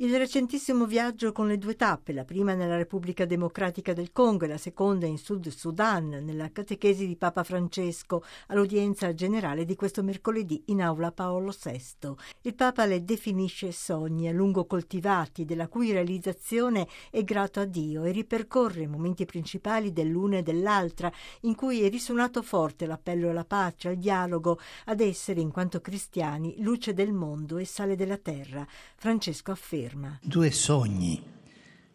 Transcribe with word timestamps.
Il 0.00 0.16
recentissimo 0.16 0.86
viaggio 0.86 1.32
con 1.32 1.48
le 1.48 1.58
due 1.58 1.74
tappe, 1.74 2.12
la 2.12 2.24
prima 2.24 2.54
nella 2.54 2.76
Repubblica 2.76 3.24
Democratica 3.24 3.92
del 3.92 4.12
Congo 4.12 4.44
e 4.44 4.46
la 4.46 4.56
seconda 4.56 5.06
in 5.06 5.18
Sud 5.18 5.48
Sudan, 5.48 6.20
nella 6.22 6.52
catechesi 6.52 7.04
di 7.04 7.16
Papa 7.16 7.42
Francesco, 7.42 8.22
all'udienza 8.46 9.12
generale 9.12 9.64
di 9.64 9.74
questo 9.74 10.04
mercoledì 10.04 10.62
in 10.66 10.82
aula 10.82 11.10
Paolo 11.10 11.50
VI. 11.50 12.14
Il 12.42 12.54
Papa 12.54 12.84
le 12.84 13.02
definisce 13.02 13.72
sogni 13.72 14.28
a 14.28 14.32
lungo 14.32 14.66
coltivati, 14.66 15.44
della 15.44 15.66
cui 15.66 15.90
realizzazione 15.90 16.86
è 17.10 17.24
grato 17.24 17.58
a 17.58 17.64
Dio 17.64 18.04
e 18.04 18.12
ripercorre 18.12 18.82
i 18.82 18.86
momenti 18.86 19.24
principali 19.24 19.92
dell'una 19.92 20.36
e 20.36 20.42
dell'altra, 20.44 21.10
in 21.40 21.56
cui 21.56 21.82
è 21.82 21.90
risuonato 21.90 22.42
forte 22.42 22.86
l'appello 22.86 23.30
alla 23.30 23.44
pace, 23.44 23.88
al 23.88 23.96
dialogo, 23.96 24.60
ad 24.84 25.00
essere, 25.00 25.40
in 25.40 25.50
quanto 25.50 25.80
cristiani, 25.80 26.62
luce 26.62 26.94
del 26.94 27.12
mondo 27.12 27.58
e 27.58 27.64
sale 27.64 27.96
della 27.96 28.16
terra. 28.16 28.64
Francesco 28.94 29.50
afferma 29.50 29.86
afferma. 29.88 30.18
Due 30.22 30.50
sogni. 30.50 31.22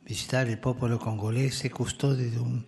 Visitare 0.01 0.51
il 0.51 0.57
popolo 0.57 0.97
congolese, 0.97 1.69
custode 1.69 2.29
di 2.29 2.35
un 2.35 2.61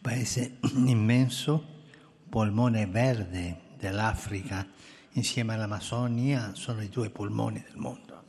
paese 0.00 0.58
immenso, 0.86 1.80
polmone 2.28 2.86
verde 2.86 3.60
dell'Africa, 3.78 4.66
insieme 5.12 5.54
all'Amazzonia, 5.54 6.52
sono 6.54 6.82
i 6.82 6.88
due 6.88 7.10
polmoni 7.10 7.62
del 7.66 7.76
mondo. 7.76 8.24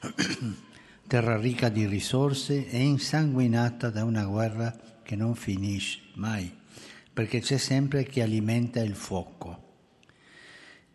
Terra 1.06 1.38
ricca 1.38 1.68
di 1.68 1.86
risorse 1.86 2.68
e 2.68 2.78
insanguinata 2.80 3.90
da 3.90 4.04
una 4.04 4.24
guerra 4.24 4.76
che 5.02 5.16
non 5.16 5.34
finisce 5.34 6.00
mai, 6.14 6.52
perché 7.12 7.40
c'è 7.40 7.58
sempre 7.58 8.04
chi 8.04 8.20
alimenta 8.20 8.80
il 8.80 8.94
fuoco 8.94 9.67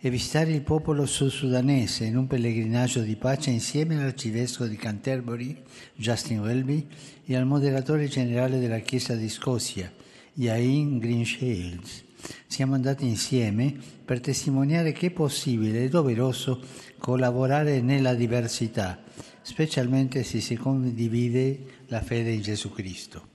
e 0.06 0.10
visitare 0.10 0.52
il 0.52 0.64
popolo 0.64 1.06
sud-sudanese 1.06 2.04
in 2.04 2.18
un 2.18 2.28
pellegrinaggio 2.28 3.00
di 3.00 3.16
pace 3.16 3.52
insieme 3.52 3.96
all'arcivescovo 3.96 4.70
di 4.70 4.76
Canterbury, 4.76 5.56
Justin 5.96 6.42
Welby, 6.42 6.86
e 7.26 7.38
al 7.38 7.46
moderatore 7.46 8.10
generale 8.10 8.60
della 8.60 8.80
Chiesa 8.80 9.16
di 9.16 9.30
Scozia, 9.30 9.90
Iain 10.34 10.98
Greenshields. 10.98 12.04
Siamo 12.48 12.74
andati 12.74 13.08
insieme 13.08 13.78
per 14.04 14.20
testimoniare 14.20 14.92
che 14.92 15.08
è 15.08 15.12
possibile 15.12 15.86
e 15.86 15.90
doveroso 15.90 16.60
collaborare 16.98 17.80
nella 17.80 18.14
diversità, 18.14 19.02
specialmente 19.42 20.24
se 20.24 20.42
si 20.42 20.58
condivide 20.58 21.60
la 21.88 22.02
fede 22.02 22.32
in 22.32 22.42
Gesù 22.42 22.74
Cristo 22.74 23.32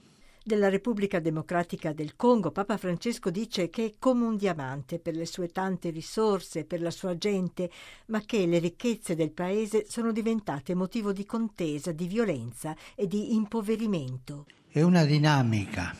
della 0.49 0.69
Repubblica 0.69 1.19
Democratica 1.19 1.93
del 1.93 2.15
Congo, 2.15 2.49
Papa 2.49 2.77
Francesco 2.77 3.29
dice 3.29 3.69
che 3.69 3.85
è 3.85 3.93
come 3.99 4.25
un 4.25 4.35
diamante 4.35 4.97
per 4.97 5.15
le 5.15 5.27
sue 5.27 5.49
tante 5.49 5.91
risorse, 5.91 6.65
per 6.65 6.81
la 6.81 6.89
sua 6.89 7.15
gente, 7.19 7.69
ma 8.07 8.19
che 8.21 8.47
le 8.47 8.57
ricchezze 8.57 9.13
del 9.13 9.29
paese 9.29 9.85
sono 9.87 10.11
diventate 10.11 10.73
motivo 10.73 11.13
di 11.13 11.23
contesa, 11.23 11.91
di 11.91 12.07
violenza 12.07 12.75
e 12.95 13.05
di 13.05 13.35
impoverimento. 13.35 14.47
È 14.67 14.81
una 14.81 15.05
dinamica 15.05 15.95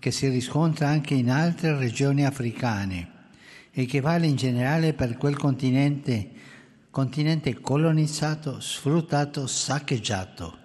che 0.00 0.10
si 0.10 0.28
riscontra 0.28 0.88
anche 0.88 1.14
in 1.14 1.30
altre 1.30 1.78
regioni 1.78 2.26
africane 2.26 3.12
e 3.70 3.86
che 3.86 4.00
vale 4.00 4.26
in 4.26 4.34
generale 4.34 4.94
per 4.94 5.16
quel 5.16 5.36
continente, 5.36 6.28
continente 6.90 7.60
colonizzato, 7.60 8.58
sfruttato, 8.58 9.46
saccheggiato 9.46 10.62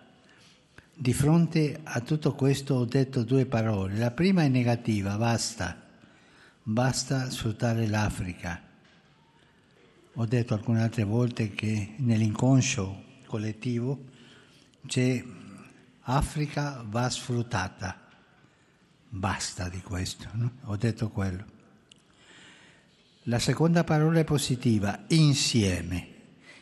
di 1.02 1.14
fronte 1.14 1.80
a 1.82 2.02
tutto 2.02 2.34
questo 2.36 2.76
ho 2.76 2.84
detto 2.84 3.24
due 3.24 3.46
parole. 3.46 3.96
La 3.96 4.12
prima 4.12 4.44
è 4.44 4.50
negativa, 4.50 5.16
basta, 5.16 5.82
basta 6.62 7.30
sfruttare 7.30 7.88
l'Africa. 7.88 8.62
Ho 10.16 10.26
detto 10.26 10.54
alcune 10.54 10.82
altre 10.82 11.06
volte 11.06 11.52
che 11.52 11.94
nell'inconscio 12.00 13.04
collettivo 13.28 14.08
c'è 14.86 15.24
Africa 16.02 16.84
va 16.86 17.10
sfruttata. 17.10 18.08
Basta 19.08 19.70
di 19.70 19.80
questo, 19.82 20.28
no? 20.34 20.52
ho 20.64 20.76
detto 20.76 21.10
quello. 21.12 21.46
La 23.24 23.40
seconda 23.40 23.86
parola 23.86 24.20
è 24.20 24.26
positiva, 24.26 25.06
insieme, 25.08 26.08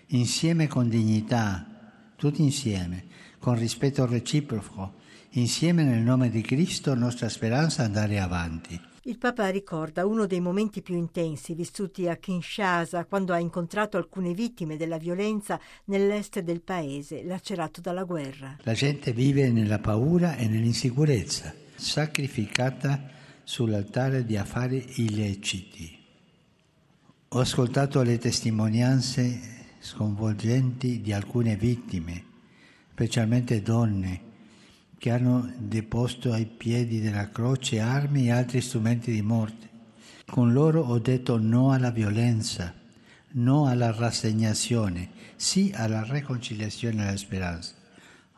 insieme 0.07 0.67
con 0.67 0.89
dignità, 0.89 1.76
tutti 2.17 2.41
insieme 2.41 3.05
con 3.39 3.57
rispetto 3.57 4.05
reciproco, 4.05 4.95
insieme 5.31 5.83
nel 5.83 6.01
nome 6.01 6.29
di 6.29 6.41
Cristo 6.41 6.93
nostra 6.95 7.29
speranza 7.29 7.83
andare 7.83 8.19
avanti. 8.19 8.81
Il 9.03 9.17
Papa 9.17 9.47
ricorda 9.49 10.05
uno 10.05 10.25
dei 10.25 10.41
momenti 10.41 10.81
più 10.81 10.95
intensi 10.95 11.53
vissuti 11.53 12.09
a 12.09 12.17
Kinshasa 12.17 13.05
quando 13.05 13.31
ha 13.31 13.39
incontrato 13.39 13.95
alcune 13.95 14.33
vittime 14.33 14.75
della 14.75 14.97
violenza 14.97 15.57
nell'est 15.85 16.39
del 16.41 16.61
paese, 16.61 17.23
lacerato 17.23 17.79
dalla 17.79 18.03
guerra. 18.03 18.57
La 18.63 18.73
gente 18.73 19.13
vive 19.13 19.49
nella 19.49 19.79
paura 19.79 20.35
e 20.35 20.47
nell'insicurezza, 20.49 21.53
sacrificata 21.75 23.01
sull'altare 23.45 24.25
di 24.25 24.35
affari 24.35 24.83
illeciti. 24.95 25.97
Ho 27.29 27.39
ascoltato 27.39 28.01
le 28.01 28.17
testimonianze 28.17 29.56
sconvolgenti 29.87 30.99
di 30.99 31.13
alcune 31.13 31.55
vittime 31.55 32.27
specialmente 32.97 33.61
donne, 33.61 34.21
che 34.97 35.11
hanno 35.11 35.53
deposto 35.55 36.33
ai 36.33 36.47
piedi 36.47 36.99
della 36.99 37.29
croce 37.29 37.79
armi 37.79 38.25
e 38.25 38.31
altri 38.31 38.59
strumenti 38.59 39.11
di 39.11 39.21
morte. 39.21 39.69
Con 40.25 40.51
loro 40.51 40.81
ho 40.81 40.97
detto 40.97 41.37
no 41.37 41.71
alla 41.71 41.91
violenza, 41.91 42.73
no 43.33 43.67
alla 43.67 43.91
rassegnazione, 43.91 45.11
sì 45.35 45.71
alla 45.75 46.03
riconciliazione 46.03 47.03
e 47.03 47.07
alla 47.09 47.17
speranza. 47.17 47.75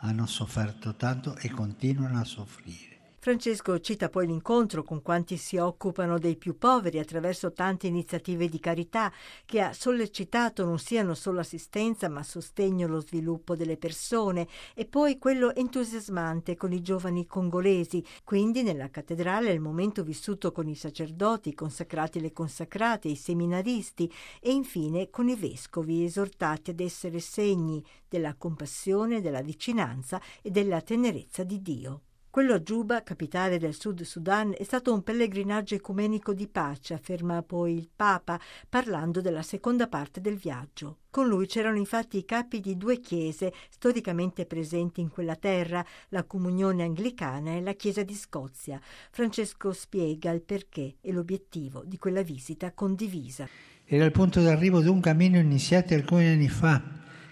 Hanno 0.02 0.26
sofferto 0.26 0.96
tanto 0.96 1.38
e 1.38 1.50
continuano 1.50 2.20
a 2.20 2.26
soffrire. 2.26 2.99
Francesco 3.22 3.78
cita 3.82 4.08
poi 4.08 4.28
l'incontro 4.28 4.82
con 4.82 5.02
quanti 5.02 5.36
si 5.36 5.58
occupano 5.58 6.18
dei 6.18 6.38
più 6.38 6.58
poveri 6.58 7.00
attraverso 7.00 7.52
tante 7.52 7.86
iniziative 7.86 8.48
di 8.48 8.62
carità 8.62 9.12
che 9.44 9.60
ha 9.60 9.74
sollecitato 9.74 10.64
non 10.64 10.80
siano 10.80 11.14
solo 11.16 11.42
assistenza 11.42 12.08
ma 12.08 12.24
sostegno 12.24 12.86
allo 12.86 13.02
sviluppo 13.02 13.58
delle 13.58 13.76
persone 13.76 14.48
e 14.74 14.86
poi 14.86 15.18
quello 15.18 15.54
entusiasmante 15.54 16.56
con 16.56 16.72
i 16.72 16.82
giovani 16.82 17.26
congolesi. 17.26 18.02
Quindi 18.24 18.64
nella 18.64 18.90
cattedrale 18.90 19.52
il 19.52 19.60
momento 19.60 20.02
vissuto 20.02 20.54
con 20.54 20.70
i 20.70 20.76
sacerdoti, 20.76 21.50
i 21.50 21.56
consacrati 21.56 22.20
e 22.20 22.22
le 22.22 22.32
consacrate, 22.32 23.10
i 23.10 23.18
seminaristi 23.18 24.10
e 24.40 24.54
infine 24.54 25.10
con 25.10 25.28
i 25.28 25.36
vescovi 25.36 26.06
esortati 26.06 26.70
ad 26.70 26.80
essere 26.80 27.20
segni 27.20 27.84
della 28.08 28.36
compassione, 28.36 29.20
della 29.20 29.42
vicinanza 29.42 30.22
e 30.42 30.52
della 30.52 30.80
tenerezza 30.80 31.44
di 31.44 31.62
Dio. 31.62 32.04
Quello 32.32 32.54
a 32.54 32.62
Giuba, 32.62 33.02
capitale 33.02 33.58
del 33.58 33.74
Sud 33.74 34.04
Sudan, 34.04 34.54
è 34.56 34.64
stato 34.64 34.94
un 34.94 35.02
pellegrinaggio 35.02 35.74
ecumenico 35.74 36.32
di 36.32 36.48
pace, 36.48 36.94
afferma 36.94 37.42
poi 37.42 37.74
il 37.74 37.90
Papa, 37.94 38.40
parlando 38.70 39.20
della 39.20 39.42
seconda 39.42 39.88
parte 39.88 40.22
del 40.22 40.38
viaggio. 40.38 40.98
Con 41.10 41.28
lui 41.28 41.48
c'erano 41.48 41.78
infatti 41.78 42.20
i 42.20 42.26
capi 42.26 42.60
di 42.60 42.78
due 42.78 43.00
chiese 43.00 43.52
storicamente 43.72 44.46
presenti 44.46 45.02
in 45.02 45.10
quella 45.10 45.36
terra, 45.36 45.84
la 46.10 46.24
Comunione 46.24 46.84
Anglicana 46.84 47.54
e 47.54 47.62
la 47.62 47.74
Chiesa 47.74 48.04
di 48.04 48.14
Scozia. 48.14 48.80
Francesco 49.10 49.74
spiega 49.74 50.30
il 50.30 50.44
perché 50.44 50.98
e 51.02 51.12
l'obiettivo 51.12 51.82
di 51.84 51.98
quella 51.98 52.22
visita 52.22 52.72
condivisa. 52.74 53.50
Era 53.84 54.06
il 54.06 54.12
punto 54.12 54.40
d'arrivo 54.40 54.82
di 54.82 54.88
un 54.88 55.00
cammino 55.00 55.40
iniziato 55.40 55.96
alcuni 55.96 56.28
anni 56.28 56.48
fa, 56.48 56.80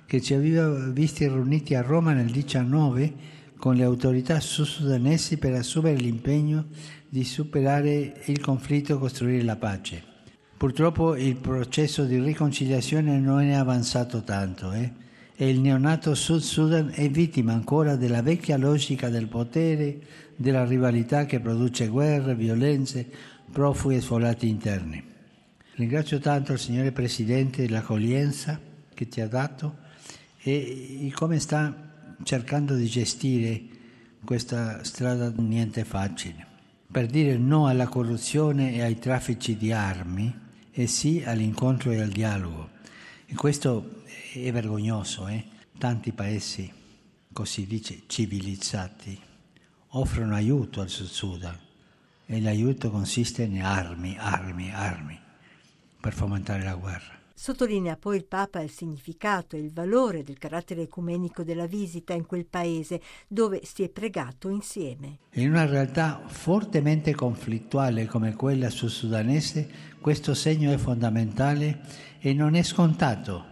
che 0.07 0.21
ci 0.21 0.33
aveva 0.33 0.89
visti 0.89 1.27
riuniti 1.27 1.75
a 1.75 1.83
Roma 1.83 2.13
nel 2.13 2.31
19 2.31 3.36
con 3.57 3.75
le 3.75 3.83
autorità 3.83 4.39
sud-sudanesi 4.39 5.37
per 5.37 5.53
assumere 5.53 5.97
l'impegno 5.97 6.67
di 7.09 7.23
superare 7.23 8.21
il 8.25 8.39
conflitto 8.39 8.95
e 8.95 8.99
costruire 8.99 9.43
la 9.43 9.55
pace. 9.55 10.03
Purtroppo 10.57 11.15
il 11.15 11.35
processo 11.35 12.05
di 12.05 12.19
riconciliazione 12.19 13.19
non 13.19 13.41
è 13.41 13.53
avanzato 13.53 14.23
tanto 14.23 14.71
eh? 14.71 14.91
e 15.35 15.49
il 15.49 15.59
neonato 15.59 16.15
Sud 16.15 16.39
Sudan 16.39 16.91
è 16.91 17.07
vittima 17.09 17.53
ancora 17.53 17.95
della 17.95 18.23
vecchia 18.23 18.57
logica 18.57 19.09
del 19.09 19.27
potere, 19.27 19.99
della 20.35 20.65
rivalità 20.65 21.25
che 21.25 21.39
produce 21.39 21.87
guerre, 21.87 22.33
violenze, 22.33 23.07
profughi 23.51 23.97
e 23.97 24.01
sfollati 24.01 24.47
interni. 24.47 25.03
Ringrazio 25.75 26.17
tanto 26.17 26.53
il 26.53 26.59
Signore 26.59 26.91
Presidente 26.91 27.61
dell'accoglienza 27.61 28.59
che 28.95 29.07
ti 29.07 29.21
ha 29.21 29.27
dato 29.27 29.85
e 30.41 31.11
come 31.13 31.37
sta 31.37 31.96
cercando 32.23 32.75
di 32.75 32.87
gestire 32.87 33.63
questa 34.23 34.83
strada 34.83 35.31
niente 35.35 35.85
facile, 35.85 36.45
per 36.91 37.07
dire 37.07 37.37
no 37.37 37.67
alla 37.67 37.87
corruzione 37.87 38.73
e 38.73 38.81
ai 38.81 38.99
traffici 38.99 39.55
di 39.55 39.71
armi 39.71 40.33
e 40.71 40.87
sì 40.87 41.23
all'incontro 41.25 41.91
e 41.91 42.01
al 42.01 42.09
dialogo. 42.09 42.69
E 43.25 43.35
questo 43.35 44.03
è 44.33 44.51
vergognoso, 44.51 45.27
eh? 45.27 45.45
tanti 45.77 46.11
paesi, 46.11 46.71
così 47.31 47.65
dice, 47.67 48.03
civilizzati, 48.07 49.19
offrono 49.89 50.35
aiuto 50.35 50.81
al 50.81 50.89
Sud 50.89 51.07
Sudan 51.07 51.57
e 52.25 52.41
l'aiuto 52.41 52.91
consiste 52.91 53.43
in 53.43 53.61
armi, 53.61 54.17
armi, 54.19 54.73
armi, 54.73 55.17
per 55.99 56.13
fomentare 56.13 56.63
la 56.63 56.75
guerra. 56.75 57.15
Sottolinea 57.39 57.97
poi 57.97 58.17
il 58.17 58.25
Papa 58.25 58.61
il 58.61 58.71
significato 58.71 59.55
e 59.55 59.59
il 59.59 59.71
valore 59.71 60.23
del 60.23 60.39
carattere 60.39 60.81
ecumenico 60.81 61.43
della 61.43 61.67
visita 61.67 62.13
in 62.13 62.25
quel 62.25 62.47
paese 62.47 62.99
dove 63.27 63.61
si 63.63 63.83
è 63.83 63.89
pregato 63.89 64.49
insieme. 64.49 65.19
In 65.33 65.51
una 65.51 65.67
realtà 65.67 66.23
fortemente 66.25 67.13
conflittuale 67.13 68.07
come 68.07 68.33
quella 68.33 68.71
sud-sudanese, 68.71 69.69
questo 70.01 70.33
segno 70.33 70.71
è 70.71 70.77
fondamentale 70.77 71.81
e 72.19 72.33
non 72.33 72.55
è 72.55 72.63
scontato, 72.63 73.45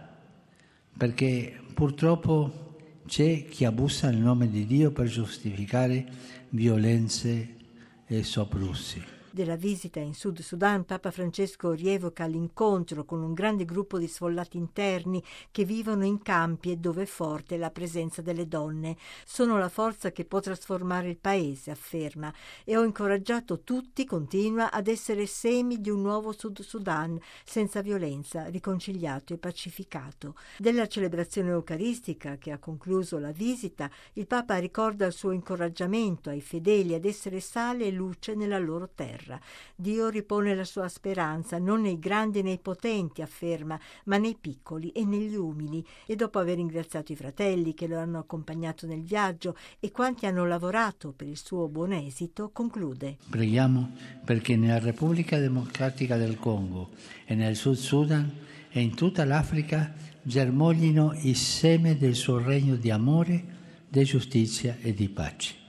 perché 0.98 1.56
purtroppo 1.72 3.02
c'è 3.06 3.44
chi 3.44 3.64
abusa 3.64 4.08
il 4.08 4.18
nome 4.18 4.50
di 4.50 4.66
Dio 4.66 4.90
per 4.90 5.06
giustificare 5.06 6.04
violenze 6.48 7.54
e 8.04 8.24
soprusi 8.24 9.14
della 9.36 9.56
visita 9.56 10.00
in 10.00 10.14
Sud 10.14 10.40
Sudan, 10.40 10.86
Papa 10.86 11.10
Francesco 11.10 11.72
rievoca 11.72 12.24
l'incontro 12.24 13.04
con 13.04 13.22
un 13.22 13.34
grande 13.34 13.66
gruppo 13.66 13.98
di 13.98 14.08
sfollati 14.08 14.56
interni 14.56 15.22
che 15.50 15.66
vivono 15.66 16.06
in 16.06 16.22
campi 16.22 16.70
e 16.70 16.78
dove 16.78 17.02
è 17.02 17.06
forte 17.06 17.58
la 17.58 17.70
presenza 17.70 18.22
delle 18.22 18.48
donne. 18.48 18.96
Sono 19.26 19.58
la 19.58 19.68
forza 19.68 20.10
che 20.10 20.24
può 20.24 20.40
trasformare 20.40 21.10
il 21.10 21.18
paese, 21.18 21.70
afferma, 21.70 22.32
e 22.64 22.78
ho 22.78 22.82
incoraggiato 22.82 23.60
tutti, 23.60 24.06
continua, 24.06 24.72
ad 24.72 24.88
essere 24.88 25.26
semi 25.26 25.82
di 25.82 25.90
un 25.90 26.00
nuovo 26.00 26.32
Sud 26.32 26.62
Sudan, 26.62 27.20
senza 27.44 27.82
violenza, 27.82 28.46
riconciliato 28.46 29.34
e 29.34 29.38
pacificato. 29.38 30.34
Della 30.56 30.88
celebrazione 30.88 31.50
eucaristica 31.50 32.38
che 32.38 32.52
ha 32.52 32.58
concluso 32.58 33.18
la 33.18 33.32
visita, 33.32 33.90
il 34.14 34.26
Papa 34.26 34.56
ricorda 34.56 35.04
il 35.04 35.12
suo 35.12 35.32
incoraggiamento 35.32 36.30
ai 36.30 36.40
fedeli 36.40 36.94
ad 36.94 37.04
essere 37.04 37.40
sale 37.40 37.84
e 37.84 37.90
luce 37.90 38.34
nella 38.34 38.58
loro 38.58 38.88
terra 38.94 39.24
terra. 39.26 39.40
Dio 39.74 40.08
ripone 40.08 40.54
la 40.54 40.64
sua 40.64 40.88
speranza 40.88 41.58
non 41.58 41.82
nei 41.82 41.98
grandi 41.98 42.38
e 42.38 42.42
nei 42.42 42.58
potenti, 42.58 43.22
afferma, 43.22 43.78
ma 44.04 44.16
nei 44.16 44.36
piccoli 44.40 44.90
e 44.92 45.04
negli 45.04 45.34
umili. 45.34 45.84
E 46.06 46.14
dopo 46.14 46.38
aver 46.38 46.56
ringraziato 46.56 47.12
i 47.12 47.16
fratelli 47.16 47.74
che 47.74 47.86
lo 47.86 47.98
hanno 47.98 48.18
accompagnato 48.18 48.86
nel 48.86 49.02
viaggio 49.02 49.56
e 49.80 49.90
quanti 49.90 50.26
hanno 50.26 50.46
lavorato 50.46 51.12
per 51.12 51.26
il 51.26 51.36
suo 51.36 51.68
buon 51.68 51.92
esito, 51.92 52.50
conclude. 52.52 53.16
Preghiamo 53.28 53.90
perché 54.24 54.56
nella 54.56 54.78
Repubblica 54.78 55.38
Democratica 55.38 56.16
del 56.16 56.38
Congo 56.38 56.90
e 57.24 57.34
nel 57.34 57.56
Sud 57.56 57.74
Sudan 57.74 58.30
e 58.70 58.80
in 58.80 58.94
tutta 58.94 59.24
l'Africa 59.24 59.92
germoglino 60.22 61.16
i 61.22 61.34
seme 61.34 61.96
del 61.96 62.14
suo 62.14 62.38
regno 62.38 62.76
di 62.76 62.90
amore, 62.90 63.54
di 63.88 64.02
giustizia 64.04 64.76
e 64.80 64.92
di 64.92 65.08
pace. 65.08 65.64